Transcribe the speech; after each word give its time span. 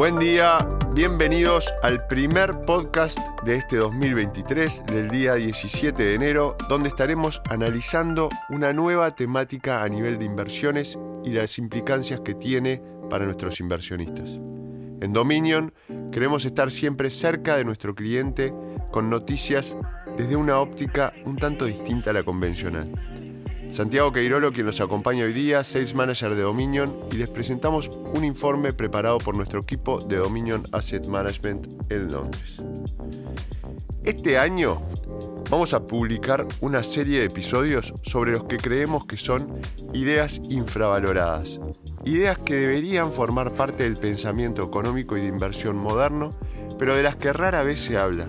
Buen 0.00 0.18
día, 0.18 0.66
bienvenidos 0.94 1.74
al 1.82 2.06
primer 2.06 2.62
podcast 2.62 3.18
de 3.44 3.56
este 3.56 3.76
2023 3.76 4.86
del 4.86 5.10
día 5.10 5.34
17 5.34 6.02
de 6.02 6.14
enero, 6.14 6.56
donde 6.70 6.88
estaremos 6.88 7.42
analizando 7.50 8.30
una 8.48 8.72
nueva 8.72 9.14
temática 9.14 9.82
a 9.82 9.88
nivel 9.90 10.18
de 10.18 10.24
inversiones 10.24 10.98
y 11.22 11.32
las 11.32 11.58
implicancias 11.58 12.22
que 12.22 12.32
tiene 12.32 12.80
para 13.10 13.26
nuestros 13.26 13.60
inversionistas. 13.60 14.30
En 15.02 15.12
Dominion 15.12 15.74
queremos 16.10 16.46
estar 16.46 16.70
siempre 16.70 17.10
cerca 17.10 17.58
de 17.58 17.66
nuestro 17.66 17.94
cliente 17.94 18.54
con 18.90 19.10
noticias 19.10 19.76
desde 20.16 20.34
una 20.34 20.60
óptica 20.60 21.12
un 21.26 21.36
tanto 21.36 21.66
distinta 21.66 22.08
a 22.08 22.14
la 22.14 22.22
convencional. 22.22 22.90
Santiago 23.72 24.12
Queirolo, 24.12 24.50
quien 24.50 24.66
nos 24.66 24.80
acompaña 24.80 25.24
hoy 25.24 25.32
día, 25.32 25.62
Sales 25.62 25.94
Manager 25.94 26.34
de 26.34 26.42
Dominion, 26.42 26.92
y 27.12 27.16
les 27.16 27.30
presentamos 27.30 27.88
un 27.88 28.24
informe 28.24 28.72
preparado 28.72 29.18
por 29.18 29.36
nuestro 29.36 29.60
equipo 29.60 30.00
de 30.00 30.16
Dominion 30.16 30.64
Asset 30.72 31.06
Management 31.06 31.68
en 31.90 32.10
Londres. 32.10 32.56
Este 34.02 34.38
año 34.38 34.82
vamos 35.50 35.72
a 35.72 35.86
publicar 35.86 36.46
una 36.60 36.82
serie 36.82 37.20
de 37.20 37.26
episodios 37.26 37.94
sobre 38.02 38.32
los 38.32 38.44
que 38.44 38.56
creemos 38.56 39.06
que 39.06 39.16
son 39.16 39.60
ideas 39.94 40.40
infravaloradas, 40.50 41.60
ideas 42.04 42.38
que 42.38 42.56
deberían 42.56 43.12
formar 43.12 43.52
parte 43.52 43.84
del 43.84 43.96
pensamiento 43.96 44.64
económico 44.64 45.16
y 45.16 45.20
de 45.20 45.28
inversión 45.28 45.76
moderno, 45.76 46.34
pero 46.76 46.96
de 46.96 47.04
las 47.04 47.14
que 47.16 47.32
rara 47.32 47.62
vez 47.62 47.80
se 47.80 47.96
habla 47.96 48.26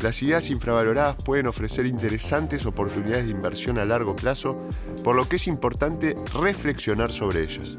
las 0.00 0.22
ideas 0.22 0.50
infravaloradas 0.50 1.16
pueden 1.22 1.46
ofrecer 1.46 1.86
interesantes 1.86 2.66
oportunidades 2.66 3.26
de 3.26 3.32
inversión 3.32 3.78
a 3.78 3.84
largo 3.84 4.14
plazo, 4.14 4.60
por 5.02 5.16
lo 5.16 5.28
que 5.28 5.36
es 5.36 5.46
importante 5.46 6.16
reflexionar 6.34 7.12
sobre 7.12 7.42
ellas. 7.42 7.78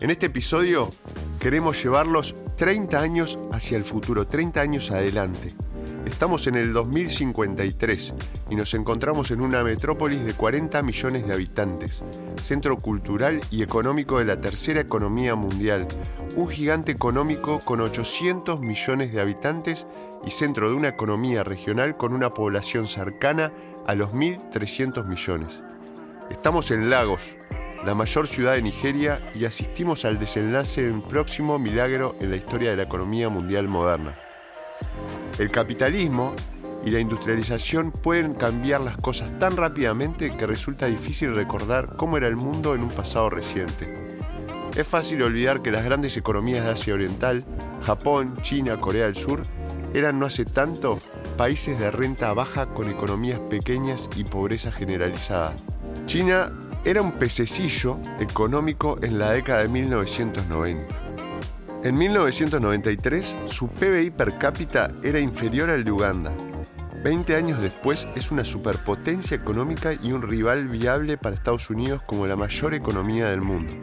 En 0.00 0.10
este 0.10 0.26
episodio 0.26 0.90
queremos 1.40 1.82
llevarlos 1.82 2.34
30 2.56 3.00
años 3.00 3.38
hacia 3.52 3.78
el 3.78 3.84
futuro, 3.84 4.26
30 4.26 4.60
años 4.60 4.90
adelante. 4.90 5.54
Estamos 6.24 6.46
en 6.46 6.54
el 6.54 6.72
2053 6.72 8.14
y 8.48 8.54
nos 8.54 8.72
encontramos 8.72 9.30
en 9.30 9.42
una 9.42 9.62
metrópolis 9.62 10.24
de 10.24 10.32
40 10.32 10.82
millones 10.82 11.26
de 11.26 11.34
habitantes, 11.34 12.02
centro 12.40 12.78
cultural 12.78 13.42
y 13.50 13.62
económico 13.62 14.18
de 14.18 14.24
la 14.24 14.40
tercera 14.40 14.80
economía 14.80 15.34
mundial, 15.34 15.86
un 16.34 16.48
gigante 16.48 16.92
económico 16.92 17.60
con 17.60 17.82
800 17.82 18.58
millones 18.60 19.12
de 19.12 19.20
habitantes 19.20 19.86
y 20.24 20.30
centro 20.30 20.70
de 20.70 20.76
una 20.76 20.88
economía 20.88 21.44
regional 21.44 21.98
con 21.98 22.14
una 22.14 22.32
población 22.32 22.86
cercana 22.86 23.52
a 23.86 23.94
los 23.94 24.14
1.300 24.14 25.04
millones. 25.04 25.60
Estamos 26.30 26.70
en 26.70 26.88
Lagos, 26.88 27.36
la 27.84 27.94
mayor 27.94 28.28
ciudad 28.28 28.54
de 28.54 28.62
Nigeria, 28.62 29.20
y 29.34 29.44
asistimos 29.44 30.06
al 30.06 30.18
desenlace 30.18 30.84
de 30.84 30.90
un 30.90 31.02
próximo 31.02 31.58
milagro 31.58 32.16
en 32.18 32.30
la 32.30 32.36
historia 32.36 32.70
de 32.70 32.78
la 32.78 32.84
economía 32.84 33.28
mundial 33.28 33.68
moderna. 33.68 34.16
El 35.38 35.50
capitalismo 35.50 36.34
y 36.84 36.90
la 36.90 37.00
industrialización 37.00 37.90
pueden 37.90 38.34
cambiar 38.34 38.80
las 38.80 38.96
cosas 38.96 39.36
tan 39.38 39.56
rápidamente 39.56 40.36
que 40.36 40.46
resulta 40.46 40.86
difícil 40.86 41.34
recordar 41.34 41.96
cómo 41.96 42.16
era 42.16 42.28
el 42.28 42.36
mundo 42.36 42.74
en 42.74 42.82
un 42.82 42.90
pasado 42.90 43.30
reciente. 43.30 43.90
Es 44.76 44.86
fácil 44.86 45.22
olvidar 45.22 45.62
que 45.62 45.70
las 45.70 45.84
grandes 45.84 46.16
economías 46.16 46.64
de 46.64 46.70
Asia 46.70 46.94
Oriental, 46.94 47.44
Japón, 47.84 48.36
China, 48.42 48.80
Corea 48.80 49.06
del 49.06 49.16
Sur, 49.16 49.42
eran 49.94 50.18
no 50.18 50.26
hace 50.26 50.44
tanto 50.44 50.98
países 51.36 51.78
de 51.78 51.90
renta 51.90 52.32
baja 52.32 52.66
con 52.66 52.90
economías 52.90 53.38
pequeñas 53.38 54.10
y 54.16 54.24
pobreza 54.24 54.72
generalizada. 54.72 55.54
China 56.06 56.52
era 56.84 57.00
un 57.02 57.12
pececillo 57.12 57.98
económico 58.20 58.98
en 59.00 59.18
la 59.18 59.30
década 59.30 59.62
de 59.62 59.68
1990. 59.68 61.03
En 61.84 61.96
1993 61.96 63.36
su 63.44 63.68
PBI 63.68 64.10
per 64.10 64.38
cápita 64.38 64.90
era 65.02 65.20
inferior 65.20 65.68
al 65.68 65.84
de 65.84 65.92
Uganda. 65.92 66.32
Veinte 67.02 67.36
años 67.36 67.60
después 67.60 68.08
es 68.16 68.30
una 68.30 68.42
superpotencia 68.42 69.36
económica 69.36 69.92
y 69.92 70.12
un 70.12 70.22
rival 70.22 70.66
viable 70.68 71.18
para 71.18 71.36
Estados 71.36 71.68
Unidos 71.68 72.00
como 72.06 72.26
la 72.26 72.36
mayor 72.36 72.72
economía 72.72 73.28
del 73.28 73.42
mundo. 73.42 73.74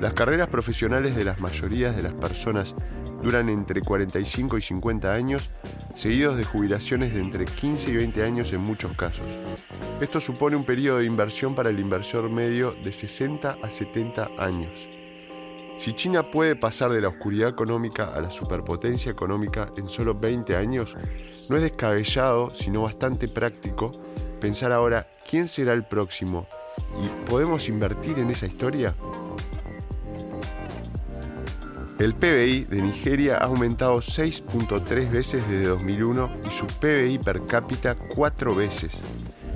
Las 0.00 0.12
carreras 0.12 0.46
profesionales 0.46 1.16
de 1.16 1.24
las 1.24 1.40
mayorías 1.40 1.96
de 1.96 2.04
las 2.04 2.12
personas 2.12 2.76
duran 3.20 3.48
entre 3.48 3.80
45 3.80 4.58
y 4.58 4.62
50 4.62 5.12
años, 5.12 5.50
seguidos 5.96 6.36
de 6.36 6.44
jubilaciones 6.44 7.12
de 7.12 7.20
entre 7.20 7.46
15 7.46 7.90
y 7.90 7.96
20 7.96 8.22
años 8.22 8.52
en 8.52 8.60
muchos 8.60 8.96
casos. 8.96 9.26
Esto 10.00 10.20
supone 10.20 10.54
un 10.54 10.64
periodo 10.64 10.98
de 10.98 11.06
inversión 11.06 11.56
para 11.56 11.70
el 11.70 11.80
inversor 11.80 12.30
medio 12.30 12.76
de 12.84 12.92
60 12.92 13.56
a 13.60 13.70
70 13.70 14.30
años. 14.38 14.88
Si 15.82 15.94
China 15.94 16.22
puede 16.22 16.54
pasar 16.54 16.92
de 16.92 17.00
la 17.00 17.08
oscuridad 17.08 17.48
económica 17.48 18.14
a 18.14 18.20
la 18.20 18.30
superpotencia 18.30 19.10
económica 19.10 19.68
en 19.76 19.88
solo 19.88 20.14
20 20.14 20.54
años, 20.54 20.94
no 21.48 21.56
es 21.56 21.62
descabellado, 21.62 22.50
sino 22.50 22.82
bastante 22.82 23.26
práctico, 23.26 23.90
pensar 24.40 24.70
ahora 24.70 25.08
quién 25.28 25.48
será 25.48 25.72
el 25.72 25.82
próximo 25.82 26.46
y 27.02 27.28
¿podemos 27.28 27.68
invertir 27.68 28.20
en 28.20 28.30
esa 28.30 28.46
historia? 28.46 28.94
El 31.98 32.14
PBI 32.14 32.66
de 32.66 32.80
Nigeria 32.80 33.38
ha 33.38 33.46
aumentado 33.46 33.98
6.3 33.98 35.10
veces 35.10 35.42
desde 35.48 35.66
2001 35.66 36.30
y 36.48 36.52
su 36.52 36.66
PBI 36.66 37.18
per 37.18 37.44
cápita 37.44 37.96
4 37.96 38.54
veces. 38.54 39.00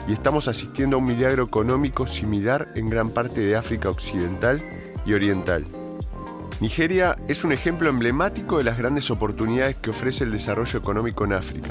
Y 0.08 0.14
estamos 0.14 0.48
asistiendo 0.48 0.96
a 0.96 0.98
un 0.98 1.06
milagro 1.06 1.44
económico 1.44 2.08
similar 2.08 2.72
en 2.74 2.90
gran 2.90 3.10
parte 3.10 3.42
de 3.42 3.54
África 3.54 3.90
Occidental 3.90 4.60
y 5.06 5.12
Oriental. 5.12 5.64
Nigeria 6.58 7.16
es 7.28 7.44
un 7.44 7.52
ejemplo 7.52 7.90
emblemático 7.90 8.56
de 8.56 8.64
las 8.64 8.78
grandes 8.78 9.10
oportunidades 9.10 9.76
que 9.76 9.90
ofrece 9.90 10.24
el 10.24 10.32
desarrollo 10.32 10.78
económico 10.78 11.26
en 11.26 11.34
África. 11.34 11.70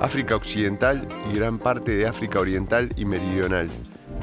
África 0.00 0.34
Occidental 0.34 1.06
y 1.30 1.36
gran 1.36 1.58
parte 1.58 1.92
de 1.94 2.06
África 2.06 2.40
Oriental 2.40 2.90
y 2.96 3.04
Meridional. 3.04 3.68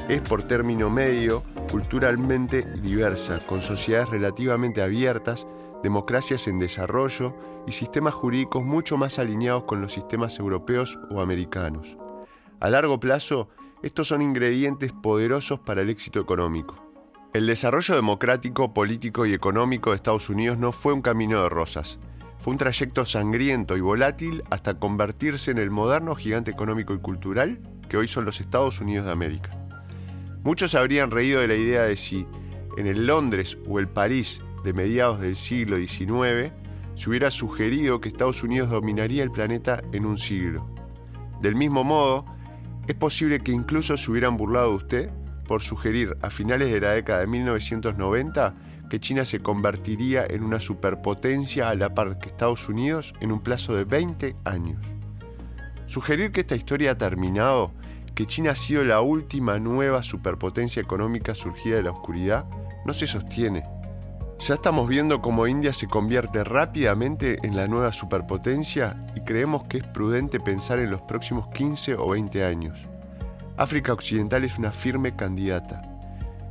Es 0.08 0.22
por 0.22 0.42
término 0.42 0.90
medio 0.90 1.44
culturalmente 1.70 2.62
diversa, 2.80 3.38
con 3.46 3.62
sociedades 3.62 4.10
relativamente 4.10 4.82
abiertas 4.82 5.46
democracias 5.84 6.48
en 6.48 6.58
desarrollo 6.58 7.36
y 7.68 7.72
sistemas 7.72 8.14
jurídicos 8.14 8.64
mucho 8.64 8.96
más 8.96 9.20
alineados 9.20 9.64
con 9.64 9.80
los 9.80 9.92
sistemas 9.92 10.40
europeos 10.40 10.98
o 11.10 11.20
americanos. 11.20 11.96
A 12.58 12.70
largo 12.70 12.98
plazo, 12.98 13.50
estos 13.84 14.08
son 14.08 14.20
ingredientes 14.20 14.92
poderosos 14.92 15.60
para 15.60 15.82
el 15.82 15.90
éxito 15.90 16.18
económico. 16.18 16.85
El 17.36 17.46
desarrollo 17.46 17.94
democrático, 17.94 18.72
político 18.72 19.26
y 19.26 19.34
económico 19.34 19.90
de 19.90 19.96
Estados 19.96 20.30
Unidos 20.30 20.56
no 20.56 20.72
fue 20.72 20.94
un 20.94 21.02
camino 21.02 21.42
de 21.42 21.50
rosas. 21.50 21.98
Fue 22.38 22.50
un 22.52 22.56
trayecto 22.56 23.04
sangriento 23.04 23.76
y 23.76 23.82
volátil 23.82 24.42
hasta 24.48 24.78
convertirse 24.78 25.50
en 25.50 25.58
el 25.58 25.70
moderno 25.70 26.14
gigante 26.14 26.50
económico 26.50 26.94
y 26.94 26.98
cultural 26.98 27.60
que 27.90 27.98
hoy 27.98 28.08
son 28.08 28.24
los 28.24 28.40
Estados 28.40 28.80
Unidos 28.80 29.04
de 29.04 29.12
América. 29.12 29.50
Muchos 30.44 30.74
habrían 30.74 31.10
reído 31.10 31.42
de 31.42 31.48
la 31.48 31.56
idea 31.56 31.82
de 31.82 31.98
si 31.98 32.26
en 32.78 32.86
el 32.86 33.06
Londres 33.06 33.58
o 33.68 33.80
el 33.80 33.88
París 33.88 34.42
de 34.64 34.72
mediados 34.72 35.20
del 35.20 35.36
siglo 35.36 35.76
XIX, 35.76 36.54
se 36.94 37.10
hubiera 37.10 37.30
sugerido 37.30 38.00
que 38.00 38.08
Estados 38.08 38.42
Unidos 38.42 38.70
dominaría 38.70 39.22
el 39.22 39.30
planeta 39.30 39.82
en 39.92 40.06
un 40.06 40.16
siglo. 40.16 40.74
Del 41.42 41.54
mismo 41.54 41.84
modo, 41.84 42.24
es 42.88 42.94
posible 42.94 43.40
que 43.40 43.52
incluso 43.52 43.98
se 43.98 44.10
hubieran 44.10 44.38
burlado 44.38 44.70
de 44.70 44.76
usted 44.76 45.10
por 45.46 45.62
sugerir 45.62 46.16
a 46.22 46.30
finales 46.30 46.72
de 46.72 46.80
la 46.80 46.90
década 46.90 47.20
de 47.20 47.26
1990 47.26 48.54
que 48.88 49.00
China 49.00 49.24
se 49.24 49.40
convertiría 49.40 50.24
en 50.28 50.42
una 50.42 50.60
superpotencia 50.60 51.70
a 51.70 51.74
la 51.74 51.94
par 51.94 52.18
que 52.18 52.28
Estados 52.28 52.68
Unidos 52.68 53.14
en 53.20 53.32
un 53.32 53.40
plazo 53.40 53.74
de 53.74 53.84
20 53.84 54.36
años. 54.44 54.78
Sugerir 55.86 56.32
que 56.32 56.40
esta 56.40 56.56
historia 56.56 56.92
ha 56.92 56.98
terminado, 56.98 57.72
que 58.14 58.26
China 58.26 58.52
ha 58.52 58.56
sido 58.56 58.84
la 58.84 59.00
última 59.00 59.58
nueva 59.58 60.02
superpotencia 60.02 60.80
económica 60.80 61.34
surgida 61.34 61.76
de 61.76 61.82
la 61.82 61.92
oscuridad, 61.92 62.46
no 62.84 62.94
se 62.94 63.06
sostiene. 63.06 63.64
Ya 64.40 64.54
estamos 64.54 64.88
viendo 64.88 65.22
cómo 65.22 65.46
India 65.46 65.72
se 65.72 65.86
convierte 65.86 66.44
rápidamente 66.44 67.38
en 67.42 67.56
la 67.56 67.66
nueva 67.68 67.92
superpotencia 67.92 68.96
y 69.14 69.20
creemos 69.20 69.64
que 69.64 69.78
es 69.78 69.86
prudente 69.86 70.40
pensar 70.40 70.78
en 70.78 70.90
los 70.90 71.00
próximos 71.02 71.48
15 71.48 71.94
o 71.94 72.10
20 72.10 72.44
años. 72.44 72.86
África 73.58 73.94
Occidental 73.94 74.44
es 74.44 74.58
una 74.58 74.70
firme 74.70 75.16
candidata. 75.16 75.80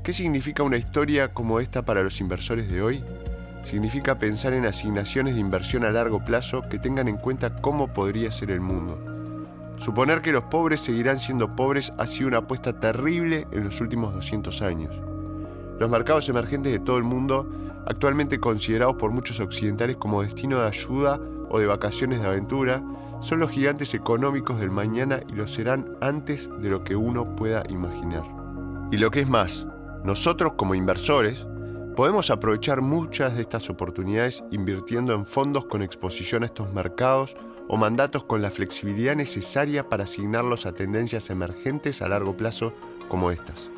¿Qué 0.02 0.12
significa 0.12 0.64
una 0.64 0.78
historia 0.78 1.34
como 1.34 1.60
esta 1.60 1.86
para 1.86 2.02
los 2.02 2.20
inversores 2.20 2.68
de 2.72 2.82
hoy? 2.82 3.04
Significa 3.62 4.18
pensar 4.18 4.54
en 4.54 4.66
asignaciones 4.66 5.36
de 5.36 5.40
inversión 5.40 5.86
a 5.86 5.92
largo 5.92 6.26
plazo 6.26 6.64
que 6.64 6.80
tengan 6.80 7.08
en 7.08 7.18
cuenta 7.18 7.58
cómo 7.58 7.94
podría 7.94 8.32
ser 8.32 8.50
el 8.50 8.60
mundo. 8.60 8.98
Suponer 9.78 10.24
que 10.24 10.32
los 10.32 10.46
pobres 10.46 10.82
seguirán 10.82 11.20
siendo 11.20 11.56
pobres 11.56 11.94
ha 12.00 12.08
sido 12.08 12.30
una 12.30 12.40
apuesta 12.40 12.80
terrible 12.80 13.46
en 13.52 13.66
los 13.66 13.80
últimos 13.82 14.12
200 14.16 14.64
años. 14.64 14.96
Los 15.80 15.92
mercados 15.92 16.28
emergentes 16.28 16.72
de 16.72 16.80
todo 16.80 16.98
el 16.98 17.04
mundo 17.04 17.48
actualmente 17.86 18.40
considerados 18.40 18.96
por 18.96 19.12
muchos 19.12 19.40
occidentales 19.40 19.98
como 19.98 20.24
destino 20.24 20.60
de 20.60 20.68
ayuda 20.70 21.20
o 21.50 21.60
de 21.60 21.68
vacaciones 21.68 22.20
de 22.20 22.26
aventura, 22.26 22.82
son 23.22 23.40
los 23.40 23.52
gigantes 23.52 23.94
económicos 23.94 24.60
del 24.60 24.72
mañana 24.72 25.22
y 25.28 25.34
lo 25.34 25.48
serán 25.48 25.92
antes 26.02 26.50
de 26.62 26.70
lo 26.70 26.84
que 26.84 26.96
uno 26.96 27.36
pueda 27.36 27.64
imaginar. 27.70 28.24
Y 28.92 28.98
lo 28.98 29.12
que 29.12 29.22
es 29.22 29.30
más, 29.30 29.68
nosotros 30.04 30.54
como 30.54 30.76
inversores 30.76 31.46
Podemos 31.96 32.30
aprovechar 32.30 32.82
muchas 32.82 33.36
de 33.36 33.42
estas 33.42 33.70
oportunidades 33.70 34.44
invirtiendo 34.52 35.14
en 35.14 35.26
fondos 35.26 35.64
con 35.66 35.82
exposición 35.82 36.44
a 36.44 36.48
estos 36.48 36.74
mercados 36.74 37.38
o 37.70 37.78
mandatos 37.78 38.26
con 38.26 38.42
la 38.42 38.52
flexibilidad 38.52 39.16
necesaria 39.16 39.88
para 39.88 40.04
asignarlos 40.04 40.66
a 40.66 40.74
tendencias 40.74 41.30
emergentes 41.30 42.02
a 42.02 42.10
largo 42.10 42.36
plazo 42.36 42.74
como 43.08 43.32
estas. 43.32 43.72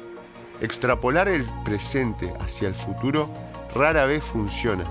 Extrapolar 0.62 1.28
el 1.28 1.46
presente 1.64 2.34
hacia 2.40 2.68
el 2.68 2.74
futuro 2.74 3.30
rara 3.76 4.08
vez 4.08 4.24
funciona. 4.24 4.86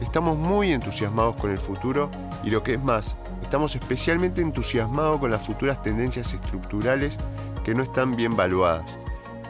Estamos 0.00 0.36
muy 0.36 0.72
entusiasmados 0.72 1.36
con 1.36 1.52
el 1.52 1.58
futuro 1.58 2.10
y 2.42 2.50
lo 2.50 2.64
que 2.64 2.74
es 2.74 2.82
más, 2.82 3.14
estamos 3.52 3.74
especialmente 3.74 4.40
entusiasmados 4.40 5.20
con 5.20 5.30
las 5.30 5.42
futuras 5.42 5.82
tendencias 5.82 6.32
estructurales 6.32 7.18
que 7.62 7.74
no 7.74 7.82
están 7.82 8.16
bien 8.16 8.34
valuadas, 8.34 8.96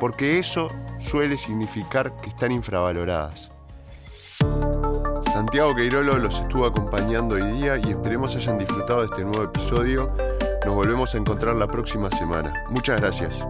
porque 0.01 0.41
eso 0.41 0.73
suele 0.99 1.39
significar 1.39 2.13
que 2.17 2.31
están 2.31 2.51
infravaloradas. 2.51 3.53
Santiago 5.33 5.77
Queirolo 5.77 6.19
los 6.19 6.41
estuvo 6.41 6.67
acompañando 6.67 7.37
hoy 7.37 7.45
día 7.53 7.77
y 7.77 7.91
esperemos 7.91 8.35
hayan 8.35 8.59
disfrutado 8.59 9.03
de 9.03 9.07
este 9.07 9.23
nuevo 9.23 9.45
episodio. 9.45 10.13
Nos 10.67 10.75
volvemos 10.75 11.15
a 11.15 11.19
encontrar 11.19 11.55
la 11.55 11.69
próxima 11.69 12.11
semana. 12.11 12.65
Muchas 12.71 13.01
gracias. 13.01 13.47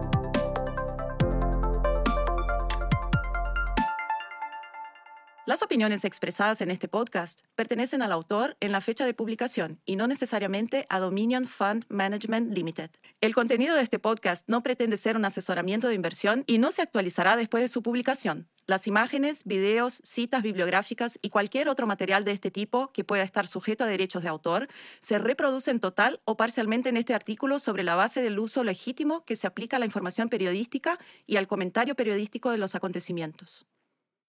Opiniones 5.73 6.05
expresadas 6.05 6.61
en 6.61 6.69
este 6.69 6.87
podcast 6.87 7.41
pertenecen 7.55 8.03
al 8.03 8.11
autor 8.11 8.55
en 8.59 8.71
la 8.71 8.79
fecha 8.79 9.07
de 9.07 9.15
publicación 9.15 9.81
y 9.85 9.95
no 9.95 10.05
necesariamente 10.05 10.85
a 10.87 10.99
Dominion 10.99 11.47
Fund 11.47 11.85
Management 11.89 12.55
Limited. 12.55 12.91
El 13.21 13.33
contenido 13.33 13.75
de 13.75 13.81
este 13.81 13.97
podcast 13.97 14.47
no 14.47 14.61
pretende 14.61 14.97
ser 14.97 15.17
un 15.17 15.25
asesoramiento 15.25 15.87
de 15.87 15.95
inversión 15.95 16.43
y 16.45 16.59
no 16.59 16.71
se 16.71 16.83
actualizará 16.83 17.35
después 17.35 17.63
de 17.63 17.69
su 17.69 17.81
publicación. 17.81 18.47
Las 18.67 18.85
imágenes, 18.85 19.45
videos, 19.45 19.99
citas 20.03 20.43
bibliográficas 20.43 21.17
y 21.23 21.29
cualquier 21.29 21.67
otro 21.69 21.87
material 21.87 22.23
de 22.23 22.33
este 22.33 22.51
tipo 22.51 22.91
que 22.93 23.03
pueda 23.03 23.23
estar 23.23 23.47
sujeto 23.47 23.83
a 23.83 23.87
derechos 23.87 24.21
de 24.21 24.29
autor 24.29 24.67
se 25.01 25.17
reproducen 25.17 25.79
total 25.79 26.21
o 26.23 26.37
parcialmente 26.37 26.89
en 26.89 26.97
este 26.97 27.15
artículo 27.15 27.57
sobre 27.57 27.81
la 27.81 27.95
base 27.95 28.21
del 28.21 28.37
uso 28.37 28.63
legítimo 28.63 29.25
que 29.25 29.35
se 29.35 29.47
aplica 29.47 29.77
a 29.77 29.79
la 29.79 29.87
información 29.87 30.29
periodística 30.29 30.99
y 31.25 31.37
al 31.37 31.47
comentario 31.47 31.95
periodístico 31.95 32.51
de 32.51 32.59
los 32.59 32.75
acontecimientos. 32.75 33.65